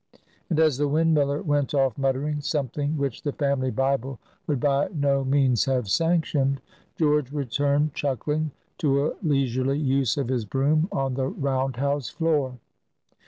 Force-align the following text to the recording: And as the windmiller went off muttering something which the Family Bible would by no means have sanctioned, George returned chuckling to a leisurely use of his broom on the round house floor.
And 0.49 0.59
as 0.59 0.79
the 0.79 0.89
windmiller 0.89 1.45
went 1.45 1.75
off 1.75 1.95
muttering 1.95 2.41
something 2.41 2.97
which 2.97 3.21
the 3.21 3.33
Family 3.33 3.69
Bible 3.69 4.17
would 4.47 4.59
by 4.59 4.87
no 4.91 5.23
means 5.23 5.65
have 5.65 5.87
sanctioned, 5.89 6.59
George 6.97 7.31
returned 7.31 7.93
chuckling 7.93 8.49
to 8.79 9.05
a 9.05 9.13
leisurely 9.21 9.77
use 9.77 10.17
of 10.17 10.29
his 10.29 10.43
broom 10.43 10.89
on 10.91 11.13
the 11.13 11.27
round 11.27 11.75
house 11.75 12.09
floor. 12.09 12.57